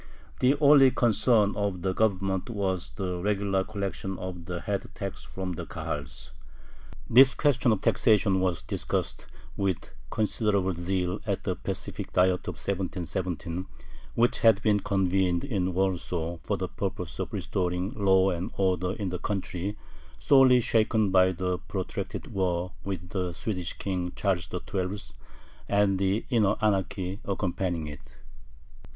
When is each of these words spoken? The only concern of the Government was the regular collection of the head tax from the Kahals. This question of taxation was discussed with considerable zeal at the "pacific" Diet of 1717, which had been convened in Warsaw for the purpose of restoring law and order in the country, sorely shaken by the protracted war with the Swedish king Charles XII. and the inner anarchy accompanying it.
The 0.39 0.57
only 0.59 0.89
concern 0.89 1.55
of 1.55 1.83
the 1.83 1.93
Government 1.93 2.49
was 2.49 2.89
the 2.89 3.21
regular 3.21 3.63
collection 3.63 4.17
of 4.17 4.45
the 4.45 4.61
head 4.61 4.87
tax 4.95 5.23
from 5.25 5.51
the 5.51 5.67
Kahals. 5.67 6.31
This 7.07 7.35
question 7.35 7.71
of 7.71 7.81
taxation 7.81 8.39
was 8.39 8.63
discussed 8.63 9.27
with 9.55 9.91
considerable 10.09 10.73
zeal 10.73 11.19
at 11.27 11.43
the 11.43 11.55
"pacific" 11.55 12.13
Diet 12.13 12.47
of 12.47 12.55
1717, 12.55 13.67
which 14.15 14.39
had 14.39 14.59
been 14.63 14.79
convened 14.79 15.43
in 15.43 15.71
Warsaw 15.75 16.37
for 16.37 16.57
the 16.57 16.67
purpose 16.67 17.19
of 17.19 17.31
restoring 17.31 17.91
law 17.91 18.31
and 18.31 18.49
order 18.57 18.93
in 18.93 19.09
the 19.09 19.19
country, 19.19 19.77
sorely 20.17 20.61
shaken 20.61 21.11
by 21.11 21.31
the 21.31 21.59
protracted 21.59 22.33
war 22.33 22.71
with 22.83 23.09
the 23.09 23.33
Swedish 23.33 23.73
king 23.73 24.13
Charles 24.15 24.49
XII. 24.51 25.13
and 25.69 25.99
the 25.99 26.25
inner 26.31 26.55
anarchy 26.59 27.19
accompanying 27.23 27.85
it. 27.85 28.17